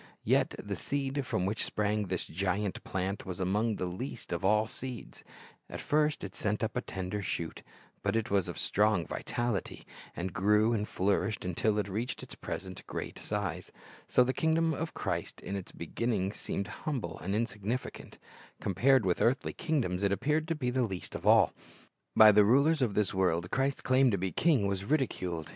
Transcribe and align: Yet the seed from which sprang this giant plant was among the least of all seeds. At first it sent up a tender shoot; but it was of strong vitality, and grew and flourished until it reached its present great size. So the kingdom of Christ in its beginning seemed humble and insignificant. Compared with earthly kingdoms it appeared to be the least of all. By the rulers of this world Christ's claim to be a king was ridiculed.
Yet 0.23 0.55
the 0.57 0.75
seed 0.75 1.27
from 1.27 1.45
which 1.45 1.63
sprang 1.63 2.07
this 2.07 2.25
giant 2.25 2.83
plant 2.83 3.23
was 3.23 3.39
among 3.39 3.75
the 3.75 3.85
least 3.85 4.31
of 4.33 4.43
all 4.43 4.65
seeds. 4.65 5.23
At 5.69 5.79
first 5.79 6.23
it 6.23 6.33
sent 6.33 6.63
up 6.63 6.75
a 6.75 6.81
tender 6.81 7.21
shoot; 7.21 7.61
but 8.01 8.15
it 8.15 8.31
was 8.31 8.47
of 8.47 8.57
strong 8.57 9.05
vitality, 9.05 9.85
and 10.15 10.33
grew 10.33 10.73
and 10.73 10.87
flourished 10.87 11.45
until 11.45 11.77
it 11.77 11.87
reached 11.87 12.23
its 12.23 12.33
present 12.33 12.83
great 12.87 13.19
size. 13.19 13.71
So 14.07 14.23
the 14.23 14.33
kingdom 14.33 14.73
of 14.73 14.95
Christ 14.95 15.39
in 15.39 15.55
its 15.55 15.71
beginning 15.71 16.33
seemed 16.33 16.67
humble 16.67 17.19
and 17.19 17.35
insignificant. 17.35 18.17
Compared 18.59 19.05
with 19.05 19.21
earthly 19.21 19.53
kingdoms 19.53 20.01
it 20.01 20.11
appeared 20.11 20.47
to 20.47 20.55
be 20.55 20.71
the 20.71 20.81
least 20.81 21.13
of 21.13 21.27
all. 21.27 21.53
By 22.15 22.31
the 22.31 22.43
rulers 22.43 22.81
of 22.81 22.95
this 22.95 23.13
world 23.13 23.51
Christ's 23.51 23.81
claim 23.81 24.09
to 24.09 24.17
be 24.17 24.29
a 24.29 24.31
king 24.31 24.65
was 24.65 24.83
ridiculed. 24.83 25.49